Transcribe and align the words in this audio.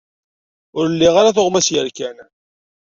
Ur 0.77 0.85
liɣ 0.89 1.15
ara 1.17 1.35
tuɣmas 1.35 1.67
yerkan. 1.73 2.17